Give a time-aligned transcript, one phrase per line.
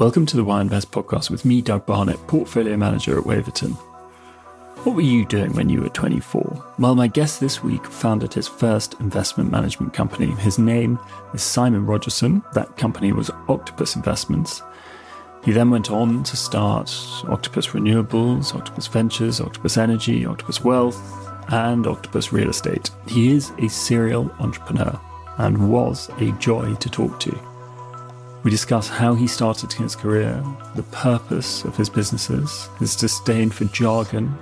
[0.00, 3.72] Welcome to the Why Invest podcast with me, Doug Barnett, portfolio manager at Waverton.
[4.82, 6.74] What were you doing when you were 24?
[6.78, 10.28] Well, my guest this week founded his first investment management company.
[10.36, 10.98] His name
[11.34, 12.42] is Simon Rogerson.
[12.54, 14.62] That company was Octopus Investments.
[15.44, 16.88] He then went on to start
[17.28, 20.98] Octopus Renewables, Octopus Ventures, Octopus Energy, Octopus Wealth,
[21.52, 22.88] and Octopus Real Estate.
[23.06, 24.98] He is a serial entrepreneur
[25.36, 27.49] and was a joy to talk to.
[28.42, 30.42] We discuss how he started his career,
[30.74, 34.34] the purpose of his businesses, his disdain for jargon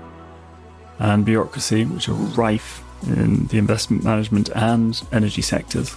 [1.00, 5.96] and bureaucracy, which are rife in the investment management and energy sectors.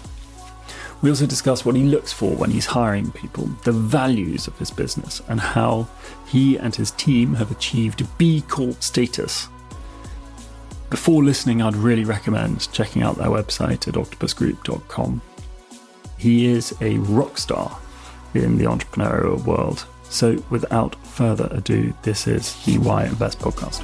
[1.03, 4.71] We also discuss what he looks for when he's hiring people, the values of his
[4.71, 5.87] business, and how
[6.27, 9.47] he and his team have achieved B Corp status.
[10.89, 15.21] Before listening, I'd really recommend checking out their website at octopusgroup.com.
[16.17, 17.79] He is a rock star
[18.33, 19.85] in the entrepreneurial world.
[20.03, 23.81] So, without further ado, this is the Why Invest podcast.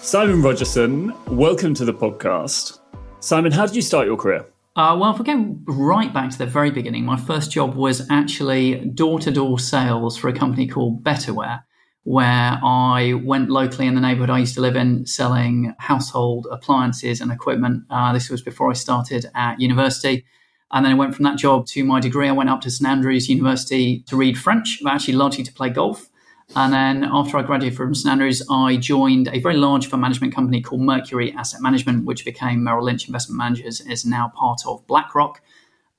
[0.00, 2.78] Simon Rogerson, welcome to the podcast.
[3.20, 4.46] Simon, how did you start your career?
[4.76, 8.06] Uh, well, if we go right back to the very beginning, my first job was
[8.10, 11.62] actually door to door sales for a company called Betterware,
[12.02, 17.20] where I went locally in the neighborhood I used to live in selling household appliances
[17.20, 17.84] and equipment.
[17.88, 20.24] Uh, this was before I started at university.
[20.72, 22.28] And then I went from that job to my degree.
[22.28, 25.70] I went up to St Andrews University to read French, but actually largely to play
[25.70, 26.08] golf.
[26.56, 30.34] And then after I graduated from St Andrews, I joined a very large fund management
[30.34, 34.86] company called Mercury Asset Management, which became Merrill Lynch Investment Managers, is now part of
[34.86, 35.40] BlackRock.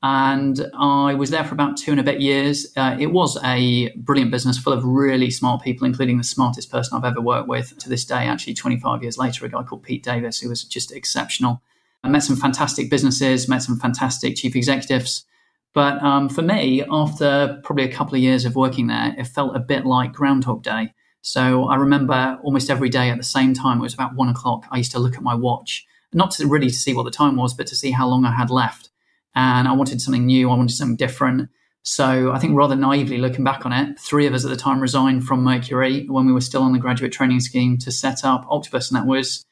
[0.03, 2.67] And I was there for about two and a bit years.
[2.77, 6.95] Uh, it was a brilliant business full of really smart people, including the smartest person
[6.95, 10.03] I've ever worked with to this day, actually 25 years later, a guy called Pete
[10.03, 11.63] Davis, who was just exceptional.
[12.05, 15.25] I met some fantastic businesses, met some fantastic chief executives.
[15.73, 19.55] But um, for me, after probably a couple of years of working there, it felt
[19.55, 20.93] a bit like Groundhog Day.
[21.21, 24.65] So I remember almost every day at the same time, it was about one o'clock,
[24.69, 27.35] I used to look at my watch, not to really to see what the time
[27.35, 28.89] was, but to see how long I had left.
[29.33, 31.49] And I wanted something new, I wanted something different.
[31.81, 34.79] So I think rather naively looking back on it, three of us at the time
[34.79, 38.45] resigned from Mercury when we were still on the graduate training scheme to set up
[38.47, 38.91] Octopus.
[38.91, 39.43] And that was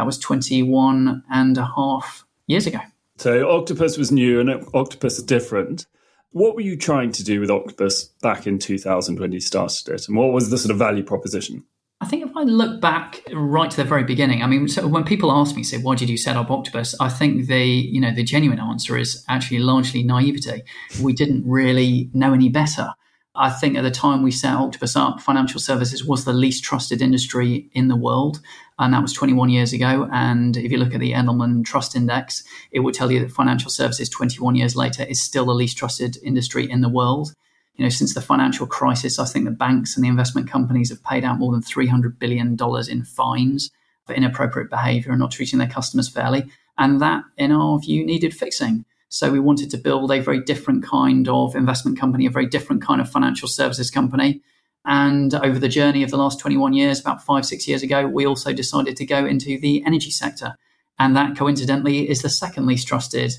[0.00, 2.78] that was 21 and a half years ago.
[3.18, 5.84] So Octopus was new and Octopus is different.
[6.30, 10.08] What were you trying to do with Octopus back in 2000 when you started it?
[10.08, 11.64] And what was the sort of value proposition?
[12.00, 15.04] I think if I look back right to the very beginning, I mean, so when
[15.04, 16.94] people ask me, say, why did you set up Octopus?
[16.98, 20.62] I think the, you know, the genuine answer is actually largely naivety.
[21.02, 22.94] We didn't really know any better.
[23.34, 27.00] I think at the time we set Octopus up, financial services was the least trusted
[27.00, 28.40] industry in the world.
[28.80, 30.08] And that was 21 years ago.
[30.10, 32.42] And if you look at the Edelman Trust Index,
[32.72, 36.16] it will tell you that financial services 21 years later is still the least trusted
[36.22, 37.34] industry in the world.
[37.74, 41.04] You know, since the financial crisis, I think the banks and the investment companies have
[41.04, 42.56] paid out more than $300 billion
[42.88, 43.70] in fines
[44.06, 46.50] for inappropriate behavior and not treating their customers fairly.
[46.78, 48.86] And that, in our view, needed fixing.
[49.10, 52.80] So we wanted to build a very different kind of investment company, a very different
[52.80, 54.40] kind of financial services company.
[54.84, 58.26] And over the journey of the last 21 years, about five, six years ago, we
[58.26, 60.56] also decided to go into the energy sector.
[61.00, 63.32] And that coincidentally is the second least trusted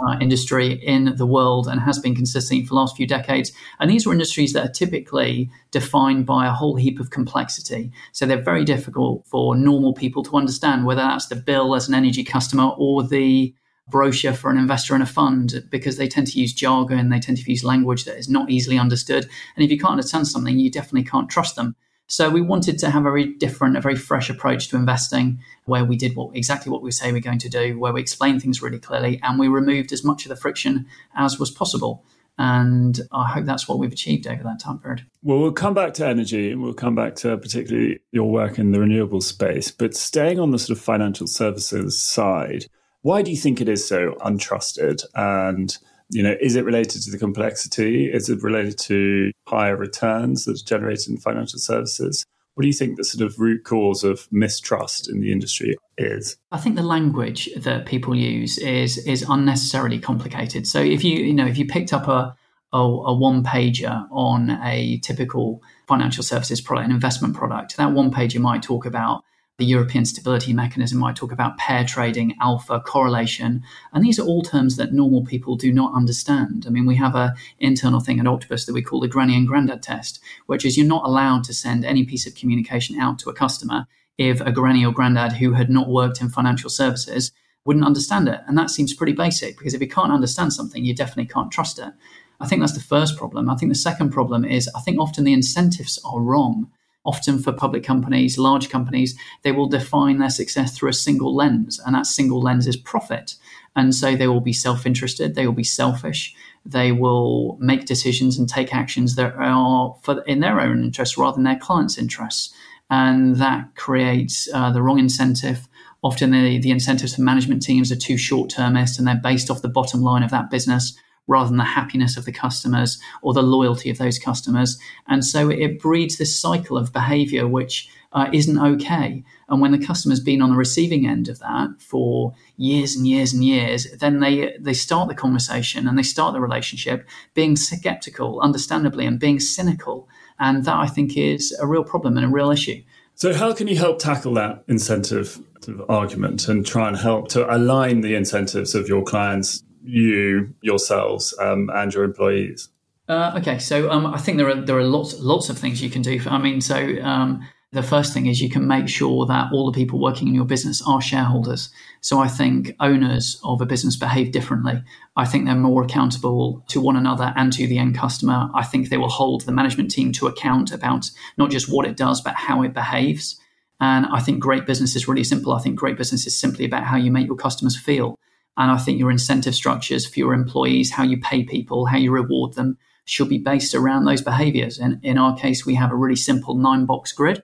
[0.00, 3.50] uh, industry in the world and has been consistently for the last few decades.
[3.80, 7.90] And these are industries that are typically defined by a whole heap of complexity.
[8.12, 11.94] So they're very difficult for normal people to understand, whether that's the bill as an
[11.94, 13.52] energy customer or the
[13.90, 17.38] brochure for an investor in a fund because they tend to use jargon, they tend
[17.38, 19.28] to use language that is not easily understood.
[19.56, 21.74] And if you can't understand something, you definitely can't trust them.
[22.10, 25.84] So we wanted to have a very different, a very fresh approach to investing, where
[25.84, 28.62] we did what exactly what we say we're going to do, where we explain things
[28.62, 32.02] really clearly, and we removed as much of the friction as was possible.
[32.38, 35.04] And I hope that's what we've achieved over that time period.
[35.22, 38.70] Well, we'll come back to energy and we'll come back to particularly your work in
[38.70, 39.70] the renewable space.
[39.70, 42.66] But staying on the sort of financial services side,
[43.08, 45.02] why do you think it is so untrusted?
[45.14, 45.74] And
[46.10, 48.04] you know, is it related to the complexity?
[48.04, 52.26] Is it related to higher returns that are generated in financial services?
[52.52, 56.36] What do you think the sort of root cause of mistrust in the industry is?
[56.52, 60.66] I think the language that people use is is unnecessarily complicated.
[60.66, 62.36] So if you you know if you picked up a
[62.74, 68.10] a, a one pager on a typical financial services product, an investment product, that one
[68.10, 69.24] pager might talk about
[69.58, 73.62] the European Stability Mechanism might talk about pair trading, alpha, correlation,
[73.92, 76.64] and these are all terms that normal people do not understand.
[76.64, 79.48] I mean, we have an internal thing at Octopus that we call the granny and
[79.48, 83.30] granddad test, which is you're not allowed to send any piece of communication out to
[83.30, 87.32] a customer if a granny or granddad who had not worked in financial services
[87.64, 88.40] wouldn't understand it.
[88.46, 91.80] And that seems pretty basic because if you can't understand something, you definitely can't trust
[91.80, 91.92] it.
[92.40, 93.50] I think that's the first problem.
[93.50, 96.70] I think the second problem is I think often the incentives are wrong.
[97.04, 101.80] Often for public companies, large companies, they will define their success through a single lens,
[101.84, 103.36] and that single lens is profit.
[103.76, 106.34] And so they will be self interested, they will be selfish,
[106.66, 111.36] they will make decisions and take actions that are for, in their own interests rather
[111.36, 112.52] than their clients' interests.
[112.90, 115.68] And that creates uh, the wrong incentive.
[116.02, 119.62] Often the, the incentives for management teams are too short termist and they're based off
[119.62, 120.98] the bottom line of that business
[121.28, 124.78] rather than the happiness of the customers or the loyalty of those customers.
[125.06, 129.22] And so it breeds this cycle of behavior which uh, isn't okay.
[129.48, 133.32] And when the customer's been on the receiving end of that for years and years
[133.32, 138.40] and years, then they they start the conversation and they start the relationship being skeptical,
[138.40, 140.08] understandably, and being cynical.
[140.38, 142.82] And that I think is a real problem and a real issue.
[143.14, 145.42] So, how can you help tackle that incentive
[145.88, 151.70] argument and try and help to align the incentives of your clients you yourselves um,
[151.74, 152.68] and your employees?
[153.08, 155.90] Uh, okay, so um, I think there are there are lots lots of things you
[155.90, 156.20] can do.
[156.26, 157.40] I mean, so um,
[157.72, 160.46] the first thing is you can make sure that all the people working in your
[160.46, 161.68] business are shareholders.
[162.00, 164.82] So I think owners of a business behave differently.
[165.16, 168.48] I think they're more accountable to one another and to the end customer.
[168.54, 171.96] I think they will hold the management team to account about not just what it
[171.96, 173.38] does, but how it behaves.
[173.80, 175.52] And I think great business is really simple.
[175.52, 178.18] I think great business is simply about how you make your customers feel.
[178.58, 182.10] And I think your incentive structures for your employees, how you pay people, how you
[182.10, 184.78] reward them, should be based around those behaviors.
[184.78, 187.42] And in our case, we have a really simple nine box grid.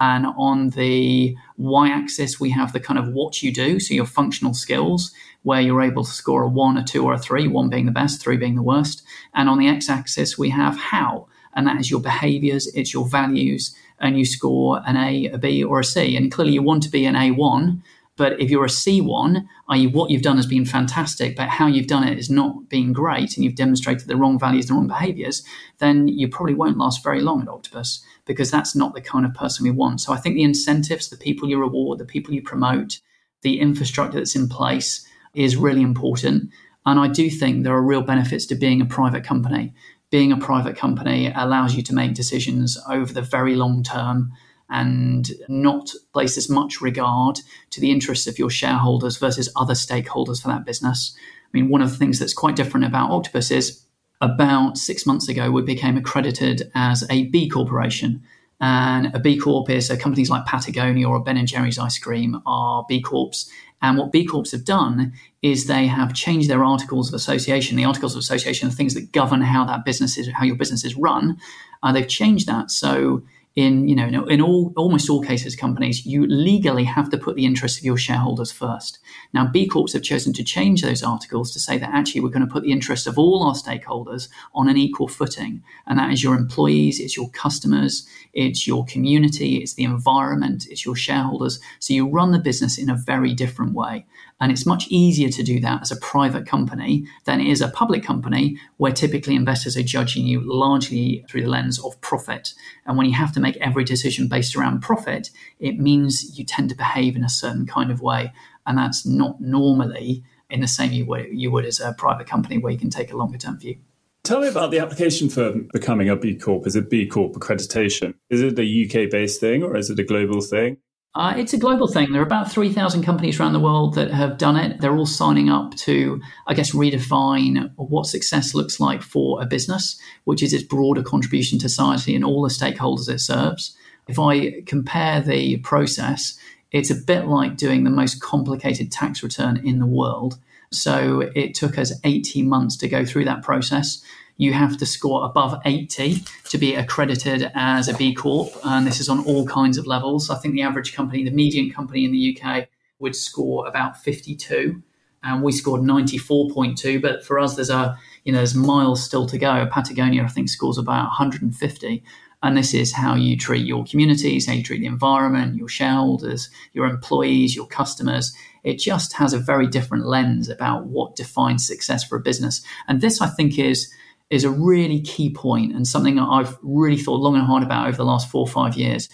[0.00, 4.04] And on the y axis, we have the kind of what you do, so your
[4.04, 7.70] functional skills, where you're able to score a one, a two, or a three, one
[7.70, 9.02] being the best, three being the worst.
[9.34, 13.08] And on the x axis, we have how, and that is your behaviors, it's your
[13.08, 16.14] values, and you score an A, a B, or a C.
[16.16, 17.80] And clearly, you want to be an A1
[18.16, 21.86] but if you're a C1, i.e., what you've done has been fantastic, but how you've
[21.86, 25.44] done it is not being great, and you've demonstrated the wrong values, the wrong behaviors,
[25.78, 29.34] then you probably won't last very long at Octopus because that's not the kind of
[29.34, 30.00] person we want.
[30.00, 33.00] So I think the incentives, the people you reward, the people you promote,
[33.42, 36.50] the infrastructure that's in place is really important.
[36.86, 39.74] And I do think there are real benefits to being a private company.
[40.10, 44.32] Being a private company allows you to make decisions over the very long term
[44.68, 47.40] and not place as much regard
[47.70, 51.16] to the interests of your shareholders versus other stakeholders for that business.
[51.44, 53.82] I mean, one of the things that's quite different about Octopus is
[54.20, 58.22] about six months ago, we became accredited as a B corporation.
[58.60, 62.40] And a B Corp is so companies like Patagonia or Ben and Jerry's ice cream
[62.46, 63.44] are B Corps.
[63.82, 67.76] And what B Corps have done is they have changed their articles of association.
[67.76, 70.84] The articles of association are things that govern how that business is, how your business
[70.84, 71.36] is run.
[71.82, 73.22] Uh, they've changed that so
[73.56, 77.46] in you know in all almost all cases companies you legally have to put the
[77.46, 78.98] interests of your shareholders first.
[79.32, 82.46] Now b corps have chosen to change those articles to say that actually we're going
[82.46, 86.22] to put the interests of all our stakeholders on an equal footing and that is
[86.22, 91.58] your employees it's your customers it's your community it's the environment it's your shareholders.
[91.80, 94.04] So you run the business in a very different way
[94.40, 97.68] and it's much easier to do that as a private company than it is a
[97.68, 102.52] public company where typically investors are judging you largely through the lens of profit.
[102.84, 106.68] And when you have to make every decision based around profit, it means you tend
[106.68, 108.32] to behave in a certain kind of way.
[108.66, 112.72] And that's not normally in the same way you would as a private company where
[112.72, 113.78] you can take a longer term view.
[114.22, 116.66] Tell me about the application for becoming a B Corp.
[116.66, 118.14] Is it B Corp accreditation?
[118.28, 120.78] Is it a UK based thing or is it a global thing?
[121.16, 122.12] Uh, it's a global thing.
[122.12, 124.82] There are about 3,000 companies around the world that have done it.
[124.82, 129.98] They're all signing up to, I guess, redefine what success looks like for a business,
[130.24, 133.74] which is its broader contribution to society and all the stakeholders it serves.
[134.06, 136.38] If I compare the process,
[136.70, 140.38] it's a bit like doing the most complicated tax return in the world.
[140.70, 144.02] So it took us 18 months to go through that process
[144.36, 148.50] you have to score above 80 to be accredited as a B Corp.
[148.64, 150.30] And this is on all kinds of levels.
[150.30, 154.82] I think the average company, the median company in the UK, would score about 52.
[155.22, 157.00] And we scored 94.2.
[157.00, 159.66] But for us, there's a you know there's miles still to go.
[159.70, 162.04] Patagonia, I think, scores about 150.
[162.42, 166.50] And this is how you treat your communities, how you treat the environment, your shareholders,
[166.74, 168.36] your employees, your customers.
[168.62, 172.62] It just has a very different lens about what defines success for a business.
[172.86, 173.90] And this, I think, is
[174.30, 177.88] is a really key point and something that I've really thought long and hard about
[177.88, 179.08] over the last four or five years.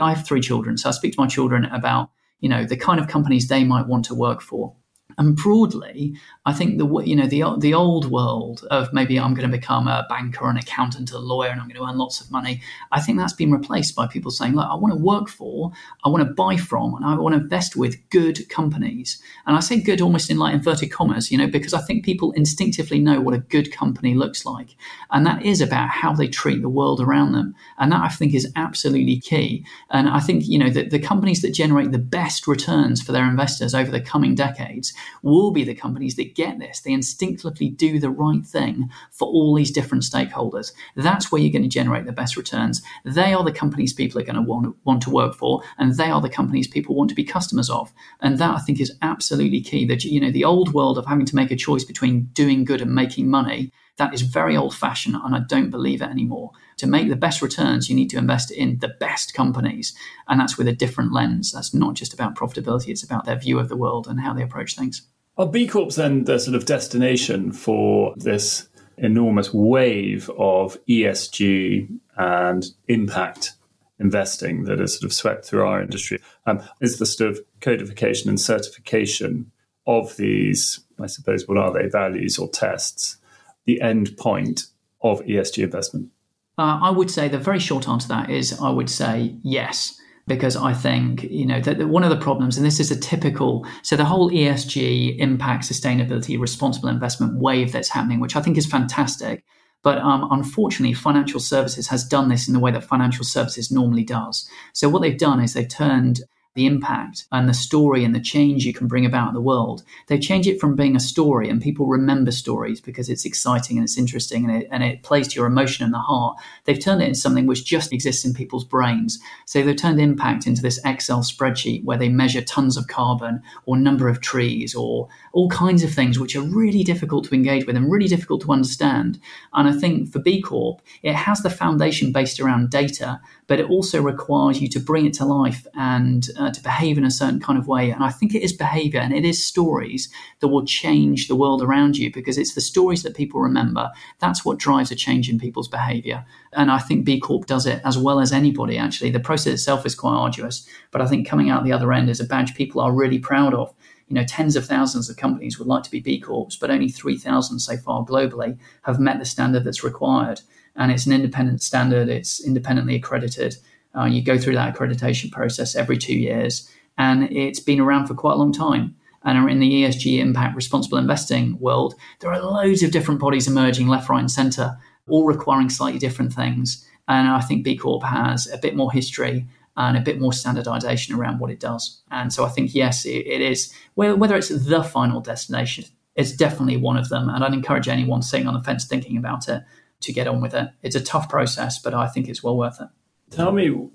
[0.00, 2.10] I have three children, so I speak to my children about,
[2.40, 4.74] you know, the kind of companies they might want to work for.
[5.18, 9.50] And broadly, I think the you know the the old world of maybe I'm going
[9.50, 12.30] to become a banker, an accountant, a lawyer, and I'm going to earn lots of
[12.30, 12.60] money.
[12.92, 15.72] I think that's been replaced by people saying, look, I want to work for,
[16.04, 19.20] I want to buy from, and I want to invest with good companies.
[19.46, 22.32] And I say good almost in like inverted commas, you know, because I think people
[22.32, 24.76] instinctively know what a good company looks like,
[25.10, 28.34] and that is about how they treat the world around them, and that I think
[28.34, 29.64] is absolutely key.
[29.90, 33.26] And I think you know that the companies that generate the best returns for their
[33.26, 34.92] investors over the coming decades
[35.22, 36.80] will be the companies that get this.
[36.80, 40.72] They instinctively do the right thing for all these different stakeholders.
[40.94, 42.82] That's where you're going to generate the best returns.
[43.04, 46.10] They are the companies people are going to want, want to work for, and they
[46.10, 47.92] are the companies people want to be customers of.
[48.20, 49.84] And that I think is absolutely key.
[49.86, 52.80] That you know, the old world of having to make a choice between doing good
[52.80, 56.50] and making money, that is very old fashioned, and I don't believe it anymore.
[56.78, 59.94] To make the best returns, you need to invest in the best companies,
[60.28, 61.52] and that's with a different lens.
[61.52, 64.42] That's not just about profitability; it's about their view of the world and how they
[64.42, 65.02] approach things.
[65.38, 72.64] Are B Corps then the sort of destination for this enormous wave of ESG and
[72.88, 73.52] impact
[73.98, 76.20] investing that has sort of swept through our industry?
[76.46, 79.52] Um, is the sort of codification and certification
[79.86, 83.18] of these, I suppose, what are they, values or tests,
[83.66, 84.66] the end point
[85.02, 86.10] of ESG investment?
[86.58, 90.00] Uh, I would say the very short answer to that is I would say yes
[90.26, 93.66] because I think you know that one of the problems, and this is a typical,
[93.82, 98.66] so the whole ESG impact, sustainability, responsible investment wave that's happening, which I think is
[98.66, 99.44] fantastic.
[99.82, 104.02] But um, unfortunately, financial services has done this in the way that financial services normally
[104.02, 104.48] does.
[104.72, 106.22] So what they've done is they've turned
[106.56, 109.84] the impact and the story and the change you can bring about in the world.
[110.08, 113.84] They change it from being a story, and people remember stories because it's exciting and
[113.84, 116.36] it's interesting and it, and it plays to your emotion and the heart.
[116.64, 119.20] They've turned it into something which just exists in people's brains.
[119.44, 123.76] So they've turned impact into this Excel spreadsheet where they measure tons of carbon or
[123.76, 127.76] number of trees or all kinds of things which are really difficult to engage with
[127.76, 129.20] and really difficult to understand.
[129.52, 133.68] And I think for B Corp, it has the foundation based around data, but it
[133.68, 137.40] also requires you to bring it to life and uh, to behave in a certain
[137.40, 137.90] kind of way.
[137.90, 140.08] And I think it is behavior and it is stories
[140.40, 143.90] that will change the world around you because it's the stories that people remember.
[144.18, 146.24] That's what drives a change in people's behavior.
[146.52, 149.10] And I think B Corp does it as well as anybody, actually.
[149.10, 152.20] The process itself is quite arduous, but I think coming out the other end is
[152.20, 153.74] a badge people are really proud of
[154.08, 156.88] you know, tens of thousands of companies would like to be B Corps, but only
[156.88, 160.40] 3,000 so far globally have met the standard that's required.
[160.76, 163.56] And it's an independent standard, it's independently accredited.
[163.96, 168.14] Uh, you go through that accreditation process every two years, and it's been around for
[168.14, 168.94] quite a long time.
[169.24, 173.88] And in the ESG impact responsible investing world, there are loads of different bodies emerging
[173.88, 176.86] left, right, and center, all requiring slightly different things.
[177.08, 181.14] And I think B Corp has a bit more history and a bit more standardization
[181.14, 182.02] around what it does.
[182.10, 185.84] And so I think, yes, it, it is, whether it's the final destination,
[186.14, 187.28] it's definitely one of them.
[187.28, 189.62] And I'd encourage anyone sitting on the fence thinking about it
[190.00, 190.70] to get on with it.
[190.82, 192.88] It's a tough process, but I think it's well worth it.
[193.30, 193.88] Tell me,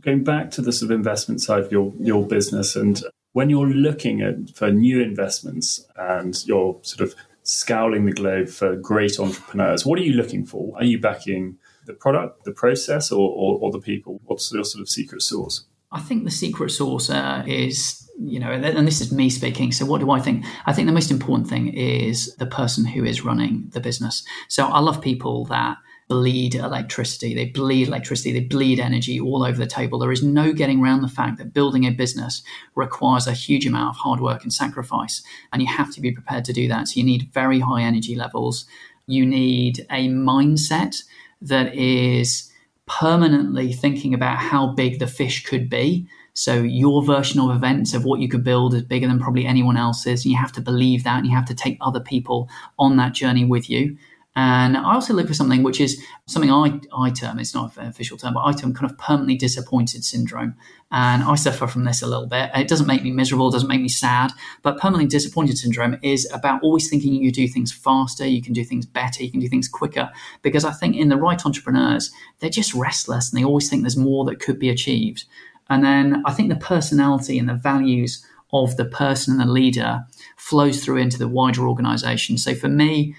[0.00, 3.02] going back to the sort of investment side of your, your business, and
[3.32, 8.76] when you're looking at for new investments and you're sort of scouring the globe for
[8.76, 10.74] great entrepreneurs, what are you looking for?
[10.76, 14.20] Are you backing the product, the process, or, or, or the people?
[14.24, 15.64] What's your sort of secret sauce?
[15.92, 19.70] I think the secret sauce uh, is, you know, and this is me speaking.
[19.70, 20.44] So, what do I think?
[20.66, 24.24] I think the most important thing is the person who is running the business.
[24.48, 25.76] So, I love people that
[26.08, 27.34] bleed electricity.
[27.34, 28.32] They bleed electricity.
[28.32, 29.98] They bleed energy all over the table.
[29.98, 32.42] There is no getting around the fact that building a business
[32.74, 35.22] requires a huge amount of hard work and sacrifice.
[35.52, 36.88] And you have to be prepared to do that.
[36.88, 38.66] So, you need very high energy levels.
[39.06, 41.02] You need a mindset
[41.42, 42.50] that is
[42.86, 46.08] permanently thinking about how big the fish could be.
[46.34, 49.76] So your version of events of what you could build is bigger than probably anyone
[49.76, 50.24] else's.
[50.24, 52.48] And you have to believe that and you have to take other people
[52.78, 53.96] on that journey with you.
[54.38, 57.86] And I also look for something which is something I, I term, it's not an
[57.86, 60.54] official term, but I term kind of permanently disappointed syndrome.
[60.92, 62.50] And I suffer from this a little bit.
[62.54, 66.62] It doesn't make me miserable, doesn't make me sad, but permanently disappointed syndrome is about
[66.62, 69.68] always thinking you do things faster, you can do things better, you can do things
[69.68, 70.10] quicker.
[70.42, 73.96] Because I think in the right entrepreneurs, they're just restless and they always think there's
[73.96, 75.24] more that could be achieved.
[75.70, 80.04] And then I think the personality and the values of the person and the leader
[80.36, 82.36] flows through into the wider organization.
[82.36, 83.16] So for me,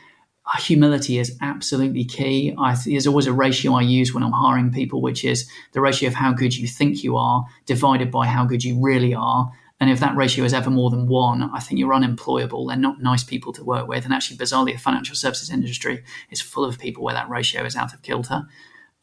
[0.48, 2.56] Uh, humility is absolutely key.
[2.58, 6.08] I, there's always a ratio I use when I'm hiring people, which is the ratio
[6.08, 9.52] of how good you think you are divided by how good you really are.
[9.80, 12.66] And if that ratio is ever more than one, I think you're unemployable.
[12.66, 14.06] They're not nice people to work with.
[14.06, 17.76] And actually, bizarrely, the financial services industry is full of people where that ratio is
[17.76, 18.48] out of kilter.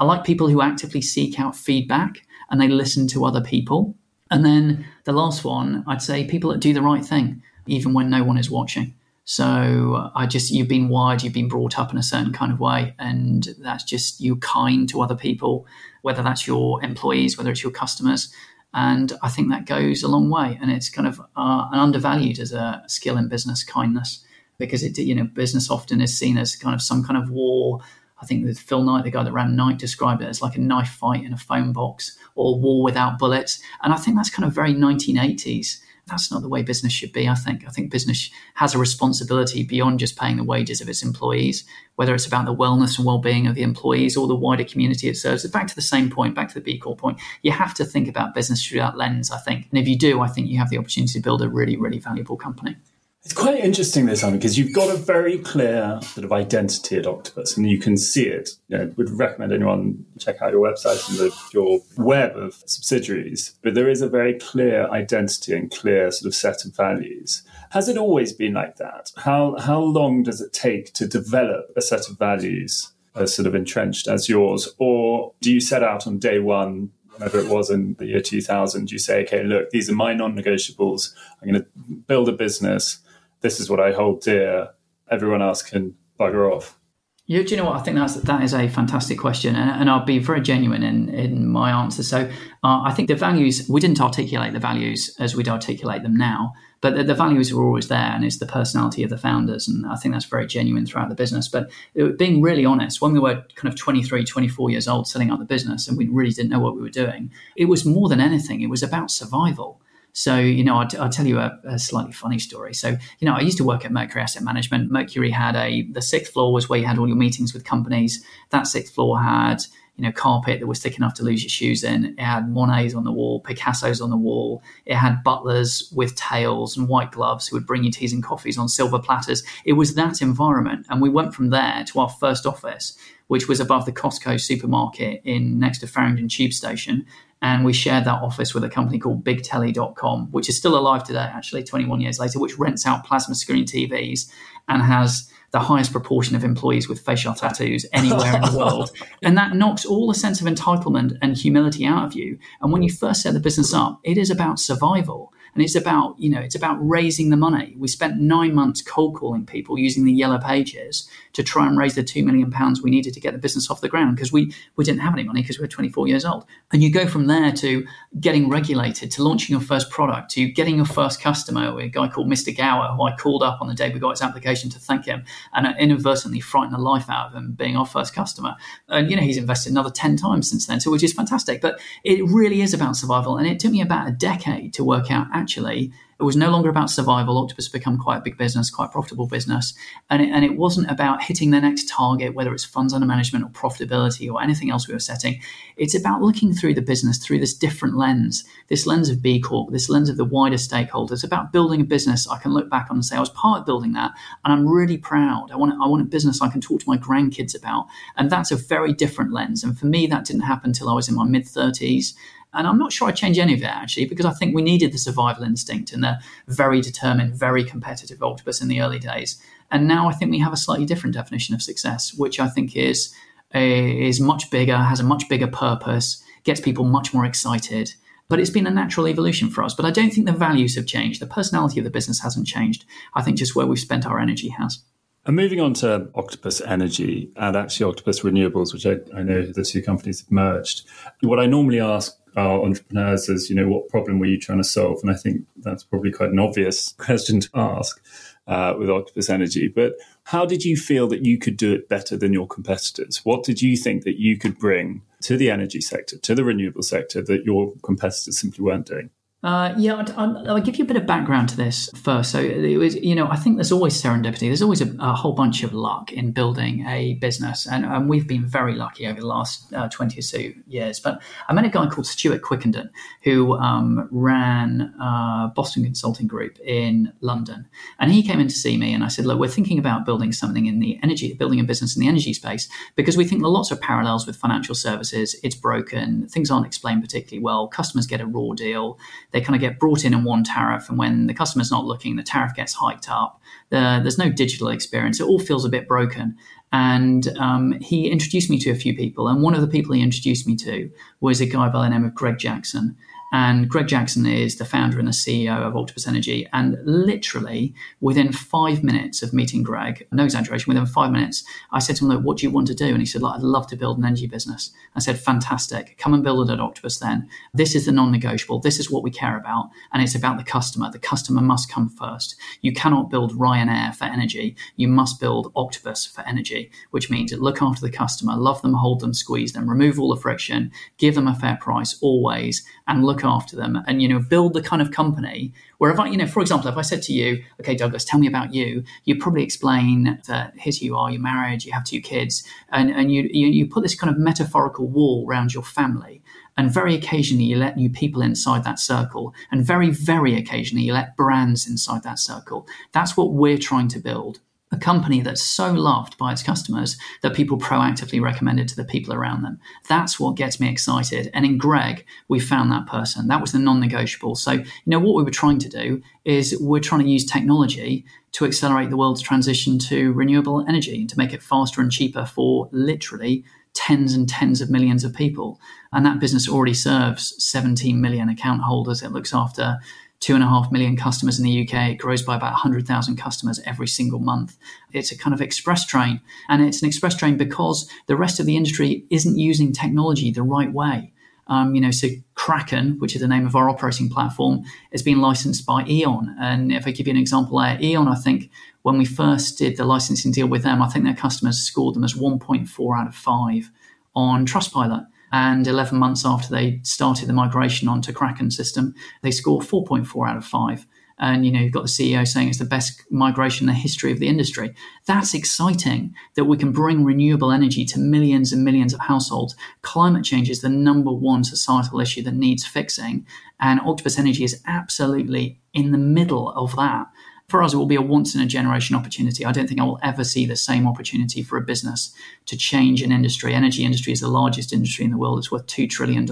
[0.01, 3.95] I like people who actively seek out feedback and they listen to other people.
[4.31, 7.43] And then the last one, I'd say people that do the right thing.
[7.67, 8.95] even when no one is watching.
[9.25, 12.61] So I just, you've been wired, you've been brought up in a certain kind of
[12.61, 12.95] way.
[12.99, 15.67] And that's just, you're kind to other people,
[16.03, 18.33] whether that's your employees, whether it's your customers.
[18.75, 20.59] And I think that goes a long way.
[20.61, 24.23] And it's kind of uh, undervalued as a skill in business, kindness,
[24.59, 27.81] because it, you know, business often is seen as kind of some kind of war.
[28.21, 30.61] I think that Phil Knight, the guy that ran Nike, described it as like a
[30.61, 33.61] knife fight in a phone box or war without bullets.
[33.83, 37.29] And I think that's kind of very 1980s that's not the way business should be,
[37.29, 37.65] I think.
[37.67, 41.65] I think business has a responsibility beyond just paying the wages of its employees,
[41.97, 45.17] whether it's about the wellness and well-being of the employees or the wider community it
[45.17, 45.47] serves.
[45.49, 48.09] Back to the same point, back to the B Corp point, you have to think
[48.09, 49.67] about business through that lens, I think.
[49.71, 51.99] And if you do, I think you have the opportunity to build a really, really
[51.99, 52.77] valuable company.
[53.25, 57.07] It's quite interesting this time because you've got a very clear sort of identity at
[57.07, 58.51] Octopus and you can see it.
[58.69, 63.55] You know, would recommend anyone check out your website and the, your web of subsidiaries.
[63.63, 67.43] But there is a very clear identity and clear sort of set of values.
[67.71, 69.13] Has it always been like that?
[69.17, 73.55] How how long does it take to develop a set of values as sort of
[73.55, 74.69] entrenched as yours?
[74.77, 78.91] Or do you set out on day one whenever it was in the year 2000,
[78.91, 81.15] you say, okay, look, these are my non negotiables.
[81.41, 81.69] I'm going to
[82.07, 82.99] build a business
[83.45, 84.71] this is what I hold dear.
[85.11, 86.79] Everyone else can bugger off.
[87.27, 87.77] Yeah, do you know what?
[87.77, 91.11] I think that's that is a fantastic question, and, and I'll be very genuine in,
[91.11, 92.03] in my answer.
[92.03, 92.31] So,
[92.63, 96.53] uh, I think the values we didn't articulate the values as we'd articulate them now,
[96.83, 99.87] but the, the, values were always there, and it's the personality of the founders, and
[99.87, 101.49] I think that's very genuine throughout the business.
[101.49, 105.31] But it, being really honest, when we were kind of 23, 24 years old, setting
[105.31, 108.09] up the business, and we really didn't know what we were doing, it was more
[108.09, 109.81] than anything, it was about survival.
[110.17, 112.73] So, you know, I'll, I'll tell you a, a, slightly funny story.
[112.73, 114.93] So, you know, I used to work at Mercury Asset Management.
[114.93, 118.25] Mercury had a, the sixth floor was where you had all your meetings with companies.
[118.51, 119.65] That sixth floor had,
[119.97, 122.17] you know, carpet that was thick enough to lose your shoes in.
[122.19, 124.63] It had Monets on the wall, Picasso's on the wall.
[124.87, 128.59] It had butlers with tails and white gloves who would bring you teas and coffees
[128.59, 129.45] on silver platters.
[129.65, 130.87] It was that environment.
[130.91, 132.97] And we went from there to our first office,
[133.29, 137.07] which was above the Costco supermarket in next to Farringdon Tube Station
[137.45, 141.31] and we shared that office with a company called BigTelly.com, which is still alive today,
[141.31, 144.31] actually, 21 years later, which rents out plasma screen TVs
[144.67, 148.91] and has the highest proportion of employees with facial tattoos anywhere in the world.
[149.23, 152.39] And that knocks all the sense of entitlement and humility out of you.
[152.61, 156.17] And when you first set the business up, it is about survival and it's about
[156.19, 157.75] you know it's about raising the money.
[157.79, 161.95] We spent nine months cold calling people using the yellow pages to try and raise
[161.95, 164.53] the two million pounds we needed to get the business off the ground because we
[164.77, 166.45] we didn't have any money because we were 24 years old.
[166.73, 167.87] And you go from there to
[168.21, 171.79] getting regulated, to launching your first product, to getting your first customer.
[171.79, 172.57] A guy called Mr.
[172.57, 175.25] Gower, who I called up on the day we got his application to thank him,
[175.53, 178.55] and inadvertently frightened the life out of him being our first customer.
[178.89, 181.61] And you know he's invested another 10 times since then, so which is fantastic.
[181.61, 185.11] But it really is about survival, and it took me about a decade to work
[185.11, 187.39] out actually it was no longer about survival.
[187.39, 189.75] Octopus become quite a big business, quite profitable business,
[190.11, 193.45] and it, and it wasn't about hitting the next target, whether it's funds under management
[193.45, 195.41] or profitability or anything else we were setting.
[195.77, 199.73] It's about looking through the business through this different lens, this lens of B Corp,
[199.73, 201.25] this lens of the wider stakeholders.
[201.25, 203.67] About building a business I can look back on and say I was part of
[203.67, 204.13] building that,
[204.45, 205.51] and I'm really proud.
[205.51, 208.53] I want I want a business I can talk to my grandkids about, and that's
[208.53, 209.65] a very different lens.
[209.65, 212.15] And for me, that didn't happen until I was in my mid 30s.
[212.55, 214.93] And I'm not sure I'd change any of it actually, because I think we needed
[214.93, 219.41] the survival instinct and the very determined, very competitive octopus in the early days.
[219.71, 222.77] And now I think we have a slightly different definition of success, which I think
[222.77, 223.15] is
[223.53, 227.95] is much bigger, has a much bigger purpose, gets people much more excited.
[228.29, 229.75] But it's been a natural evolution for us.
[229.75, 231.21] But I don't think the values have changed.
[231.21, 232.85] The personality of the business hasn't changed.
[233.15, 234.83] I think just where we've spent our energy has.
[235.27, 239.65] And moving on to Octopus Energy and actually Octopus Renewables, which I, I know the
[239.65, 240.83] two companies have merged.
[241.21, 244.65] What I normally ask our entrepreneurs as, you know, what problem were you trying to
[244.65, 244.99] solve?
[245.03, 248.01] And I think that's probably quite an obvious question to ask
[248.47, 249.69] uh, with Octopus Energy.
[249.69, 249.95] But
[250.25, 253.25] how did you feel that you could do it better than your competitors?
[253.25, 256.83] What did you think that you could bring to the energy sector, to the renewable
[256.83, 259.11] sector that your competitors simply weren't doing?
[259.45, 262.31] Uh, yeah, I'll, I'll, give you a bit of background to this first.
[262.31, 264.49] So it was, you know, I think there's always serendipity.
[264.49, 268.27] There's always a, a whole bunch of luck in building a business, and, and we've
[268.27, 270.99] been very lucky over the last uh, twenty or so years.
[270.99, 272.89] But I met a guy called Stuart Quickenden
[273.23, 278.79] who um, ran uh, Boston Consulting Group in London, and he came in to see
[278.79, 281.65] me, and I said, "Look, we're thinking about building something in the energy, building a
[281.65, 284.75] business in the energy space because we think there are lots of parallels with financial
[284.75, 285.37] services.
[285.43, 287.69] It's broken, things aren't explained particularly well.
[287.69, 288.99] Customers get a raw deal."
[289.35, 292.15] They kind of get brought in on one tariff, and when the customer's not looking,
[292.15, 293.41] the tariff gets hiked up.
[293.71, 295.19] The, there's no digital experience.
[295.19, 296.37] It all feels a bit broken.
[296.73, 300.03] And um, he introduced me to a few people, and one of the people he
[300.03, 300.89] introduced me to
[301.21, 302.97] was a guy by the name of Greg Jackson.
[303.35, 306.47] And Greg Jackson is the founder and the CEO of Octopus Energy.
[306.53, 311.43] And literally within five minutes of meeting Greg, no exaggeration, within five minutes,
[311.73, 312.87] I said to him, Look, what do you want to do?
[312.87, 314.71] And he said, I'd love to build an energy business.
[314.95, 315.99] I said, Fantastic.
[315.99, 317.29] Come and build it at Octopus then.
[317.53, 318.61] This is the non negotiable.
[318.61, 319.69] This is what we care about.
[319.93, 320.93] And it's about the customer.
[320.93, 322.37] The customer must come first.
[322.61, 324.55] You cannot build Ryanair for energy.
[324.77, 329.01] You must build Octopus for energy, which means look after the customer, love them, hold
[329.01, 333.24] them, squeeze them, remove all the friction, give them a fair price always, and look
[333.25, 336.27] after them and you know build the kind of company where if I you know
[336.27, 339.43] for example if I said to you okay Douglas tell me about you you'd probably
[339.43, 343.29] explain that here's who you are you're married you have two kids and and you
[343.33, 346.23] you, you put this kind of metaphorical wall around your family.
[346.57, 350.93] And very occasionally you let new people inside that circle and very very occasionally you
[350.93, 352.69] let brands inside that circle.
[352.93, 354.41] That's what we're trying to build
[354.75, 358.85] a company that's so loved by its customers that people proactively recommend it to the
[358.85, 359.59] people around them.
[359.89, 361.31] That's what gets me excited.
[361.33, 363.29] And in Greg, we found that person.
[363.29, 364.35] That was the non negotiable.
[364.35, 368.05] So, you know, what we were trying to do is we're trying to use technology
[368.33, 372.27] to accelerate the world's transition to renewable energy and to make it faster and cheaper
[372.27, 375.61] for literally tens and tens of millions of people.
[375.93, 379.03] And that business already serves 17 million account holders.
[379.03, 379.79] It looks after
[380.25, 381.91] two and a half million customers in the UK.
[381.91, 384.57] It grows by about 100,000 customers every single month.
[384.91, 386.23] It's a kind of express train.
[386.49, 390.43] And it's an express train because the rest of the industry isn't using technology the
[390.43, 391.13] right way.
[391.49, 395.21] Um, you know, so Kraken, which is the name of our operating platform, has been
[395.21, 396.35] licensed by E.ON.
[396.41, 399.77] And if I give you an example there, E.ON, I think when we first did
[399.77, 403.15] the licensing deal with them, I think their customers scored them as 1.4 out of
[403.15, 403.71] 5
[404.17, 405.07] on Trustpilot.
[405.35, 410.37] And 11 months after they started the migration onto Kraken system, they score 4.4 out
[410.37, 410.87] of 5.
[411.19, 414.13] And you know, you've got the CEO saying it's the best migration in the history
[414.13, 414.77] of the industry.
[415.07, 419.57] That's exciting that we can bring renewable energy to millions and millions of households.
[419.83, 423.27] Climate change is the number one societal issue that needs fixing.
[423.59, 427.09] And Octopus Energy is absolutely in the middle of that
[427.49, 429.45] for us, it will be a once in a generation opportunity.
[429.45, 432.15] I don't think I will ever see the same opportunity for a business
[432.47, 433.53] to change an industry.
[433.53, 435.39] Energy industry is the largest industry in the world.
[435.39, 436.27] It's worth $2 trillion.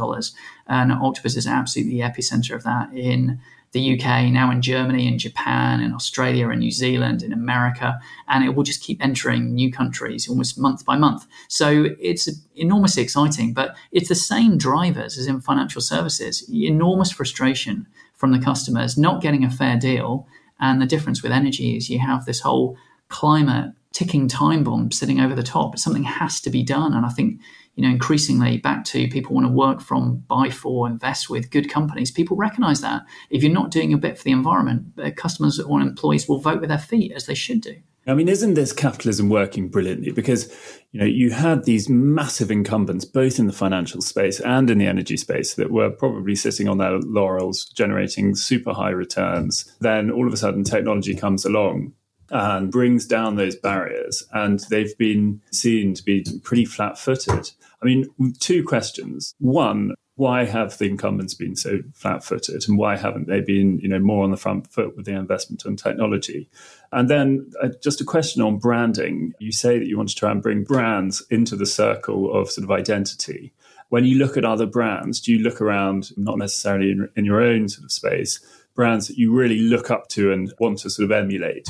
[0.66, 3.40] And Octopus is absolutely the epicenter of that in
[3.72, 7.98] the UK, now in Germany, in Japan, in Australia, in New Zealand, in America,
[8.28, 11.26] and it will just keep entering new countries almost month by month.
[11.48, 16.46] So it's enormously exciting, but it's the same drivers as in financial services.
[16.52, 20.26] Enormous frustration from the customers not getting a fair deal
[20.62, 25.20] and the difference with energy is you have this whole climate ticking time bomb sitting
[25.20, 25.78] over the top.
[25.78, 26.94] Something has to be done.
[26.94, 27.40] And I think,
[27.74, 31.68] you know, increasingly back to people want to work from, buy for, invest with good
[31.68, 32.10] companies.
[32.10, 33.02] People recognize that.
[33.28, 36.70] If you're not doing a bit for the environment, customers or employees will vote with
[36.70, 37.76] their feet as they should do.
[38.06, 40.10] I mean, isn't this capitalism working brilliantly?
[40.10, 40.52] Because
[40.90, 44.86] you know you had these massive incumbents, both in the financial space and in the
[44.86, 49.72] energy space, that were probably sitting on their laurels, generating super high returns.
[49.80, 51.92] Then all of a sudden, technology comes along
[52.30, 57.50] and brings down those barriers, and they've been seen to be pretty flat-footed.
[57.82, 58.06] I mean,
[58.38, 59.34] two questions.
[59.38, 63.98] One, why have the incumbents been so flat-footed and why haven't they been you know
[63.98, 66.48] more on the front foot with the investment in technology
[66.92, 70.30] and then uh, just a question on branding you say that you want to try
[70.30, 73.52] and bring brands into the circle of sort of identity
[73.88, 77.42] when you look at other brands do you look around not necessarily in, in your
[77.42, 78.38] own sort of space
[78.76, 81.68] brands that you really look up to and want to sort of emulate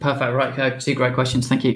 [0.00, 0.34] Perfect.
[0.34, 0.78] Right.
[0.78, 1.48] Two great questions.
[1.48, 1.74] Thank you.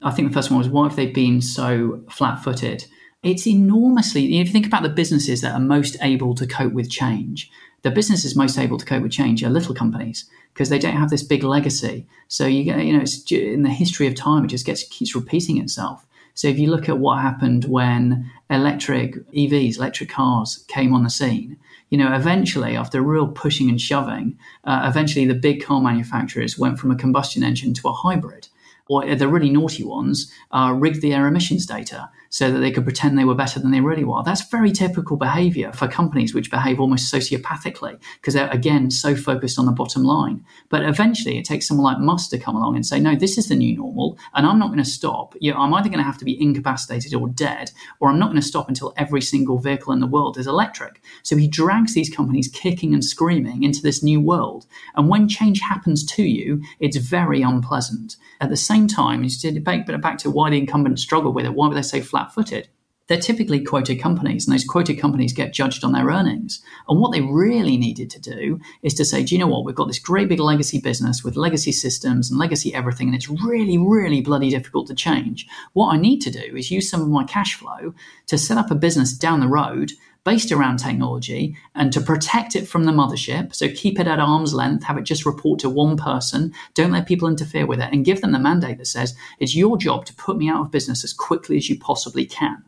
[0.00, 2.86] I think the first one was why have they been so flat footed?
[3.22, 6.90] It's enormously, if you think about the businesses that are most able to cope with
[6.90, 7.50] change,
[7.82, 11.10] the businesses most able to cope with change are little companies because they don't have
[11.10, 12.06] this big legacy.
[12.28, 15.14] So you get, you know, it's in the history of time, it just gets keeps
[15.14, 16.06] repeating itself.
[16.34, 21.10] So if you look at what happened when electric EVs, electric cars came on the
[21.10, 21.56] scene,
[21.90, 26.78] you know, eventually after real pushing and shoving, uh, eventually the big car manufacturers went
[26.78, 28.48] from a combustion engine to a hybrid
[28.88, 32.84] or the really naughty ones uh, rigged the air emissions data so that they could
[32.84, 34.22] pretend they were better than they really were.
[34.24, 39.58] That's very typical behavior for companies which behave almost sociopathically because they're, again, so focused
[39.58, 40.44] on the bottom line.
[40.68, 43.48] But eventually it takes someone like Musk to come along and say, no, this is
[43.48, 45.34] the new normal and I'm not going to stop.
[45.40, 48.26] You know, I'm either going to have to be incapacitated or dead, or I'm not
[48.26, 51.02] going to stop until every single vehicle in the world is electric.
[51.22, 54.66] So he drags these companies kicking and screaming into this new world.
[54.94, 58.16] And when change happens to you, it's very unpleasant.
[58.40, 61.54] At the same time, you debate, but back to why the incumbents struggle with it,
[61.54, 62.68] why would they say flat footed?
[63.08, 66.60] They're typically quoted companies, and those quoted companies get judged on their earnings.
[66.88, 69.64] And what they really needed to do is to say, do you know what?
[69.64, 73.30] We've got this great big legacy business with legacy systems and legacy everything, and it's
[73.30, 75.46] really, really bloody difficult to change.
[75.72, 77.94] What I need to do is use some of my cash flow
[78.26, 79.92] to set up a business down the road
[80.28, 83.54] based around technology and to protect it from the mothership.
[83.54, 87.08] So keep it at arm's length, have it just report to one person, don't let
[87.08, 90.12] people interfere with it, and give them the mandate that says it's your job to
[90.12, 92.62] put me out of business as quickly as you possibly can.